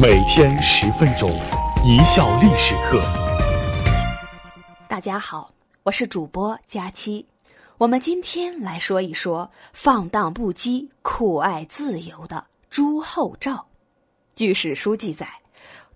[0.00, 1.28] 每天十分钟，
[1.84, 3.02] 一笑历史课。
[4.88, 7.26] 大家好，我是主播佳期。
[7.78, 13.66] 我们今天来说一说放荡不羁、酷爱自由的朱厚照。
[14.36, 15.28] 据史书记载，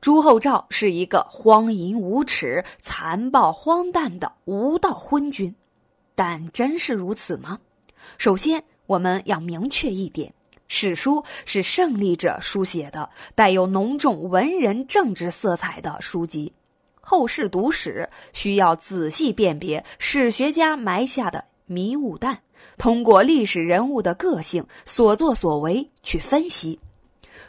[0.01, 5.55] 朱厚照是一个荒淫无耻、残暴荒诞的无道昏君。
[6.17, 7.57] 但真是如此吗？
[8.19, 10.35] 首先，我们要明确一点。
[10.75, 16.51] 史书是胜利者书写的，带有浓重文人政治色彩的书籍。
[16.99, 22.41] 后世读史需要仔细辨别史学家埋下的迷雾弹，
[22.79, 26.81] 通过历史人物的个性、所作所为去分析。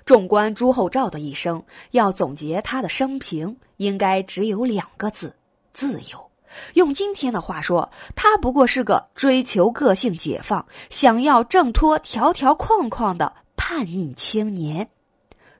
[0.05, 5.33] 纵观朱厚照的一生，要总结他的生平，应该只有两个字：
[5.73, 6.32] 自由。
[6.73, 14.89] 用今天的话说，他不过是个追求个性解放、想要挣脱条条框框的叛逆青年。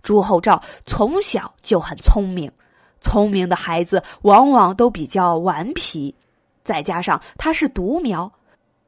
[0.01, 2.51] 朱厚照从小就很聪明，
[2.99, 6.13] 聪明的孩子往往都比较顽皮，
[6.63, 8.31] 再加上他是独苗，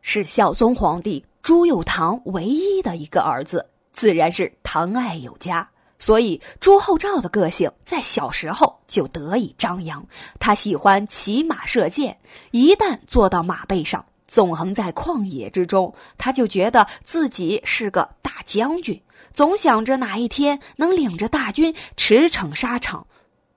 [0.02, 5.69] 是孝宗皇帝朱佑樘唯一的一个儿子，自然是疼爱有加。
[6.06, 10.06] 所以，朱厚照的个性在小时候就得以张扬。
[10.39, 12.16] 他喜欢骑马射箭，
[12.52, 19.02] 一旦坐到马背上，纵横在旷野之中，他就觉得自己是个大将军，
[19.34, 23.08] 总想着哪一天能领着大军驰骋沙场。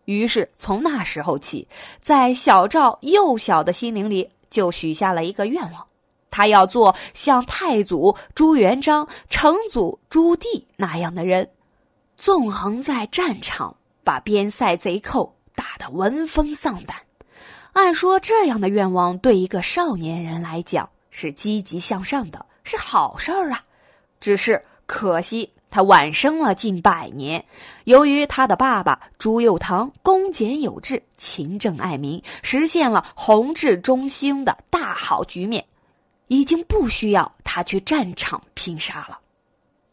[0.07, 1.69] 于是，从那时候起，
[2.01, 5.87] 在小赵幼小的心灵里，就许下了一个愿望：
[6.31, 11.47] 他要做像太祖朱元璋、成祖朱棣那样的人。
[12.19, 16.97] 纵横在战场，把边塞贼寇打得闻风丧胆。
[17.73, 23.63] 按说这样的愿望对一个少年人来讲是积极向上的，是好事儿啊。
[24.21, 27.43] 只是可惜他晚生了近百年。
[27.85, 35.65] 由于他的爸爸朱佑樘恭俭有志、勤政爱民，实现了弘治中兴的大好局面，
[36.27, 39.21] 已经不需要他去战场拼杀了。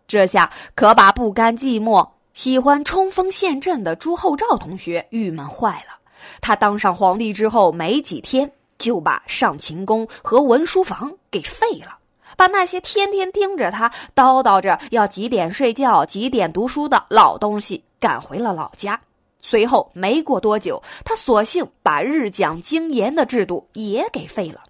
[0.07, 2.14] 这下可把不甘寂寞。
[2.35, 5.97] 喜欢冲锋陷阵的朱厚照同学郁闷坏了。
[6.41, 11.97] 他当上皇帝之后没几天，就把上勤宫和文书房给废了，
[12.35, 18.99] 把那些天天盯着他叨叨着要几点睡觉、几点读书的老东西赶回了老家。
[19.39, 24.61] 随后没过多久，他索性把日讲经言的制度也给废了。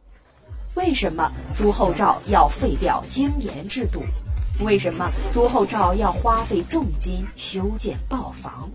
[0.76, 4.02] 为什么朱厚照要废掉经言制度？
[4.62, 8.70] 为什么朱厚照要花费重金修建豹房？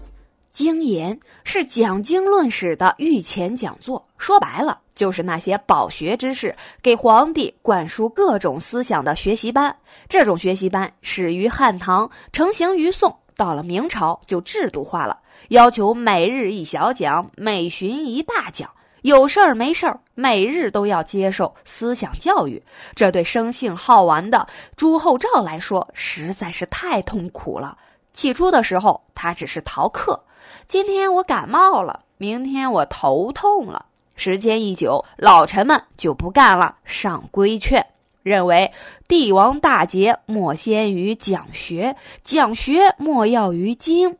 [0.53, 9.75] 经言是讲经论史的御前讲座，说白了就是那些饱学之士给皇帝灌输各种思想的学习班。
[10.07, 15.19] 这种学习班始于汉唐，成型于宋，到了明朝就制度化了，
[15.49, 18.71] 要求每日一小讲，每旬一大讲。
[19.03, 22.63] 有事儿没事儿，每日都要接受思想教育，
[22.95, 24.47] 这对生性好玩的
[24.77, 27.77] 朱厚照来说实在是太痛苦了。
[28.13, 30.21] 起初的时候，他只是逃课。
[30.69, 33.87] 今天我感冒了，明天我头痛了。
[34.17, 37.87] 时间一久，老臣们就不干了，上规劝，
[38.23, 38.71] 认为
[39.09, 44.19] 帝王大节莫先于讲学，讲学莫要于经。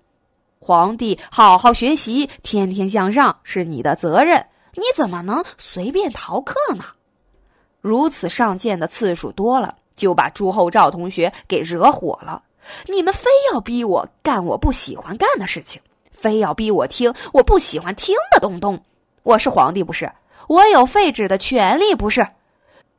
[0.59, 4.47] 皇帝好好学习，天天向上是你的责任。
[4.75, 6.85] 你怎么能随便逃课呢？
[7.81, 12.43] 如此上谏的次数多了，就把朱厚照同学给惹火了。
[12.87, 15.81] 你们非要逼我干我不喜欢干的事情，
[16.11, 18.79] 非要逼我听我不喜欢听的东东。
[19.23, 20.11] 我是皇帝不是？
[20.47, 22.27] 我有废止的权利不是？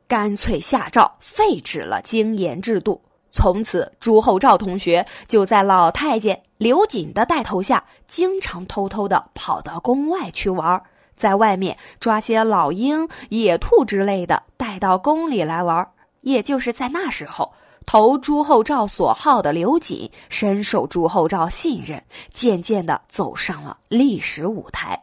[0.08, 3.00] 干脆下诏废止了经言制度。
[3.30, 10.82] 从此，朱厚照同学就在老太监刘瑾的带头下，经常偷偷的跑到宫外去玩儿。
[11.22, 15.88] 在外面抓些老鹰、野兔之类的，带到宫里来玩。
[16.22, 17.52] 也就是在那时候，
[17.86, 22.02] 投朱厚照所好的刘瑾深受朱厚照信任，
[22.34, 25.00] 渐渐的走上了历史舞台。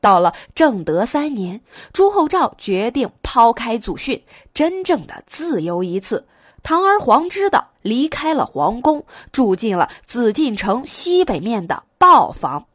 [0.00, 1.60] 到了正德三年，
[1.92, 4.20] 朱厚照决定抛开祖训，
[4.52, 6.26] 真正的自由一次，
[6.64, 9.00] 堂而皇之的离开了皇宫，
[9.30, 12.66] 住进了紫禁城西北面的豹房。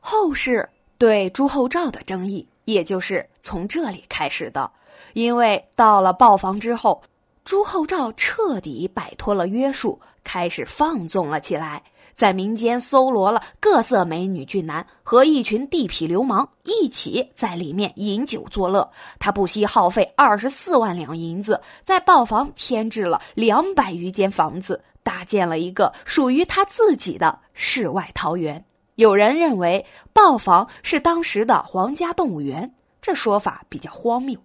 [0.00, 0.68] 后世。
[0.98, 4.70] 对朱厚照的争议，也就是从这里开始的。
[5.12, 7.02] 因为到了豹房之后，
[7.44, 11.82] 朱厚照彻底摆脱了约束，开始放纵了起来，
[12.14, 18.90] 在民间搜罗了各色美女俊男，和一群地痞流氓一起在里面饮酒作乐。
[19.18, 28.64] 他不惜耗费二十四万两银子，在豹房添置了两百余间房子，搭建了一个属于他自己的世外桃源。
[28.96, 29.84] 有人认为
[30.14, 34.38] 豹房是当时的皇家动物园，这说法比较荒谬。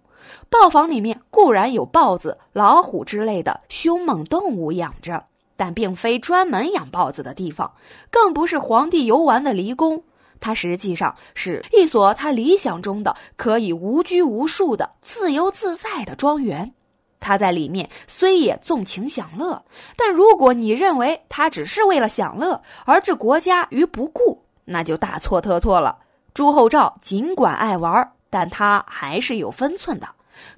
[0.50, 5.24] 豹房里面固然有豹子、老虎之类的凶猛动物养着，
[5.56, 7.72] 但并非专门养豹子的地方，
[8.10, 10.04] 更不是皇帝游玩的离宫。
[10.38, 16.74] 它实际上是一所他理想中的可以无拘无束的自由自在的庄园。
[17.20, 19.64] 他在里面虽也纵情享乐，
[19.96, 24.41] 但如果你认为他只是为了享乐而置国家于不顾，
[24.72, 25.98] 那就大错特错了。
[26.34, 30.08] 朱厚照尽管爱玩，但他还是有分寸的，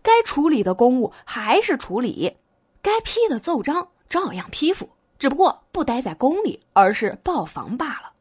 [0.02, 2.36] 该处理的公务还是处理，
[2.80, 4.88] 该批的奏章照样批复，
[5.18, 8.12] 只不过不待在宫里，而是报房罢了。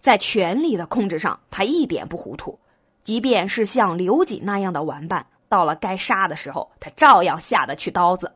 [0.00, 2.58] 在权力的控制上，他一点不糊涂，
[3.02, 5.26] 即便是像刘瑾那样的玩伴。
[5.48, 8.32] 到了该杀的时候，他照样下得去刀子。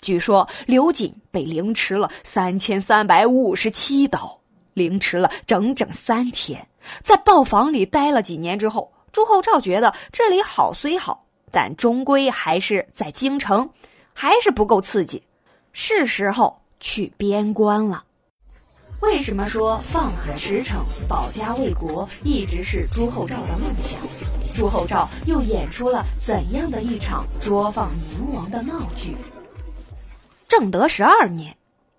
[0.00, 4.40] 据说刘瑾被凌迟了三千三百五十七刀，
[4.76, 6.68] 凌迟了整整三天。
[7.02, 13.68] 在豹房里待了几年之后，朱厚照觉得这里好虽好，但终归还是在京城，
[14.12, 15.22] 还是不够刺激，
[15.72, 18.04] 是时候去边关了。
[19.00, 20.76] 为什么说放马驰骋、
[21.08, 23.98] 保家卫国一直是朱厚照的梦想？
[24.54, 29.16] 朱厚照又演出了怎样的一场捉放宁王的闹剧？
[30.46, 31.54] 正德十二年，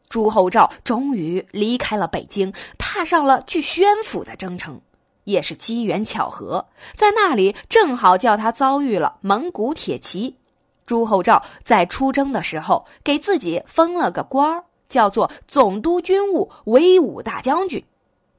[0.10, 4.80] 朱厚照终于离开了北京，踏上了去宣府的征程。
[5.26, 6.66] 也是机缘巧合，
[6.96, 10.38] 在那里正好叫他遭遇了蒙古铁骑。
[10.86, 17.84] 朱厚照在出征的时候，给自己封了个官儿，叫做总督军务威武大将军、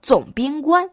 [0.03, 0.89] 总兵官。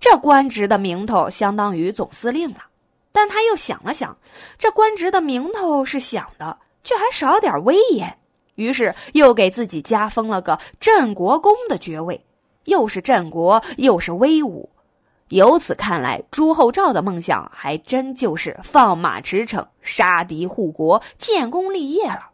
[0.00, 2.64] 这官职的名头相当于总司令了，
[3.12, 4.16] 但他又想了想，
[4.56, 8.16] 这官职的名头是响的，却还少点威严，
[8.54, 12.24] 于是又给自己加封了个镇国公的爵位，
[12.64, 14.68] 又是镇国，又是威武。
[15.28, 22.28] 由此看来，朱厚照的梦想还真就是放马驰骋、杀敌护国、建功立业了。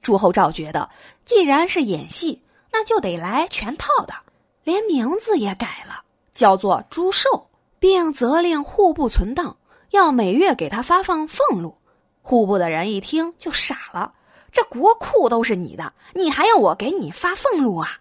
[0.00, 0.88] 朱厚照觉得，
[1.24, 2.40] 既然是演戏，
[2.70, 4.14] 那就得来全套的，
[4.62, 6.02] 连名字也改了。
[6.32, 7.48] 叫做朱寿，
[7.78, 9.56] 并责令户部存档，
[9.90, 11.76] 要每月给他发放俸禄。
[12.22, 14.12] 户部的人一听就傻了：
[14.54, 17.98] 这国库都是你的，你还要我给你发俸禄啊？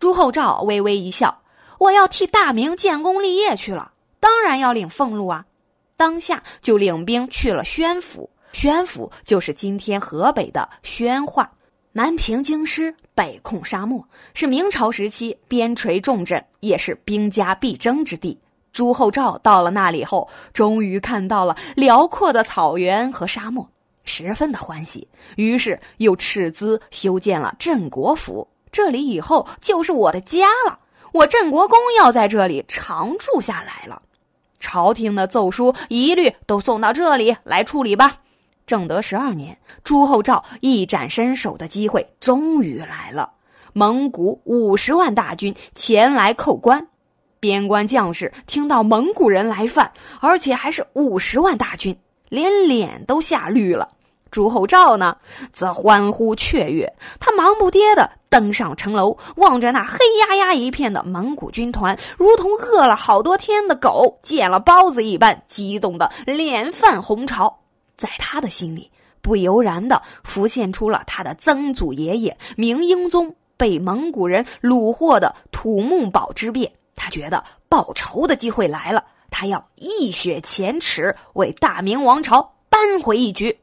[0.00, 1.42] 朱厚照微微一笑
[1.78, 5.46] ：“我要替大明建功立业去了，当然要领俸禄啊！”
[5.96, 8.28] 当下就领兵去了宣府。
[8.52, 11.48] 宣府就是今天河北的宣化。
[11.92, 18.36] 南平京师，北控沙漠，是明朝时期边陲重镇，也是兵家必争之地。
[18.72, 23.64] 朱厚照到了那里后，终于看到了辽阔的草原和沙漠，
[24.04, 25.08] 十分的欢喜。
[25.36, 30.78] 于是又斥资修建了镇国府，这里以后就是我的家了。
[31.12, 34.02] 我镇国公要在这里常住下来了。
[34.58, 38.18] 朝廷的奏书一律都送到这里来处理吧。
[38.64, 43.32] 正德十二年，朱厚照一展身手的机会终于来了。
[43.74, 46.86] 蒙古五十万大军前来叩关，
[47.40, 51.98] 边关将士听到蒙古人来犯，而且还是五十万大军，
[52.32, 53.86] 连脸都吓绿了。
[54.30, 55.14] 朱厚照呢，
[55.52, 56.90] 则欢呼雀跃，
[57.20, 67.60] 他忙不迭地登上城楼，望着那黑压压一片的蒙古军团，如同饿了好多天的狗见了包子一般，激动的脸泛红潮。
[67.98, 76.72] 在他的心里，不由然的浮现出了他的曾祖爷爷明英宗被蒙古人虏获的土木堡之变。
[76.96, 83.58] 他觉得报仇的机会来了，他要一雪前耻，为大明王朝扳回一局。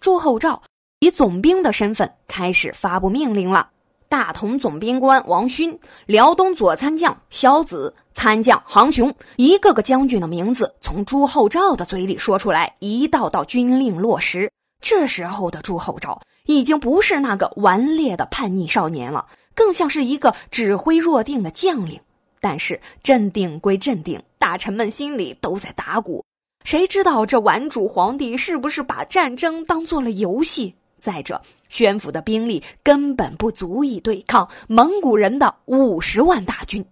[0.00, 0.62] 朱厚照
[1.00, 3.68] 以总兵的身份开始发布命令了。
[4.08, 14.50] 大同总兵官王勋、辽东左参将萧子、参将杭雄，一个个将军的名字从朱厚照的嘴里说出来，一道道军令落实。
[14.82, 21.98] 这时候的朱厚照已经不是那个顽劣的叛逆少年了，更像是一个指挥若定的将领。
[22.42, 26.22] 但是镇定归镇定，大臣们心里都在打鼓。
[26.64, 30.74] 谁知道这顽主皇帝是不是把战争当做了游戏？
[30.98, 36.84] 再者，宣府的兵力根本不足以对抗蒙古人的五十万大军，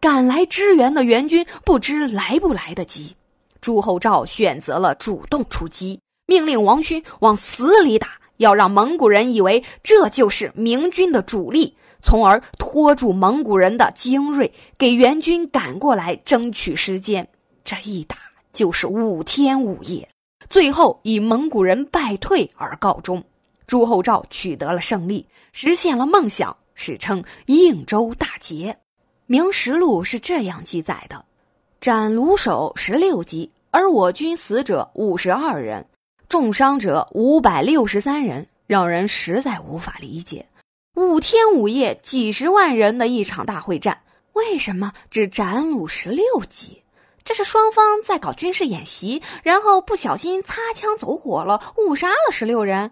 [0.00, 3.14] 赶来支援的援军不知来不来得及。
[3.60, 17.26] 朱厚照选择了主动出击，命令王勋往死里打，要让蒙古人以为这就是明军的主力，从而拖住蒙古人的精锐，给援军赶过来争取时间。
[17.64, 18.16] 这一打
[18.52, 20.08] 就是五天五夜，
[20.48, 23.22] 最后以蒙古人败退而告终。
[23.66, 28.76] 朱厚照取得了胜利，实现了梦想，史称应州大捷。
[29.26, 31.24] 明实录》是这样记载的：
[31.80, 35.84] 斩卢守十六级，而我军死者五十二人，
[36.28, 40.46] 重伤者五百六十三人，让人实在无法理解。
[40.96, 44.00] 五天五夜，几十万人的一场大会战，
[44.32, 46.82] 为什么只斩虏十六级？
[47.22, 52.90] 这是双方在搞军事演习，然后不小心擦枪走火了，误杀了十六人。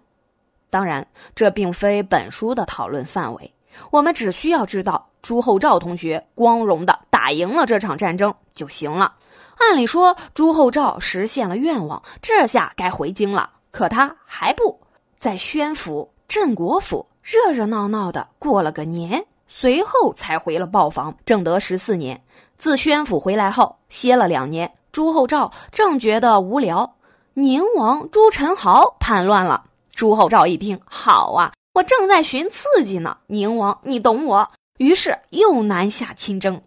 [0.69, 3.51] 当然，这并非本书的讨论范围。
[3.89, 9.15] 我们只需要知道朱厚照同学光荣的打赢了这场战争就行了。
[9.57, 13.49] 按理说，朱厚照实现了愿望，这下该回京了。
[13.71, 14.79] 可他还不
[15.17, 21.17] 在宣府、镇国府热热闹闹的过了个年，随后才回了豹房。
[21.25, 22.23] 正德十四年，
[22.59, 26.97] 自宣府回来后歇了两年，朱厚照正觉得无聊，
[27.33, 29.65] 宁王朱宸濠叛乱了。
[29.95, 31.51] 朱厚照一听，好啊。
[31.73, 34.47] 我正在寻刺激呢，宁王，你懂我。
[34.77, 36.61] 于是又南下亲征，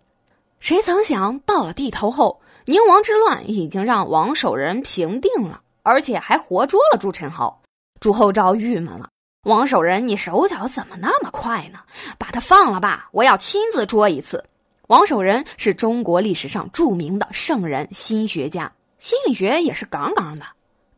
[0.59, 7.55] 谁曾想到了地头后，宁王之乱已经让王守仁平定了，而且还活捉了朱宸濠。
[8.01, 9.09] 朱厚照郁闷了，
[9.49, 11.79] 王守仁，你手脚怎么那么快呢？
[12.19, 14.45] 把他放了吧，我要亲自捉一次。
[14.89, 20.45] 王守仁是中国历史上著名的圣人、心学家，心理学也是杠杠的，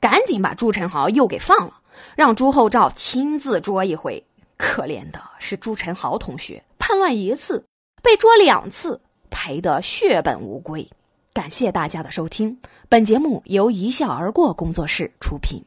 [0.01, 1.75] 赶紧把朱宸濠又给放了。
[2.17, 4.21] 让朱厚照亲自捉一回，
[4.57, 7.65] 可怜的是朱宸濠同学，叛乱一次
[8.03, 10.85] 被捉两次，赔得血本无归。
[11.33, 15.65] 感谢大家的收听，本节目由一笑而过工作室出品。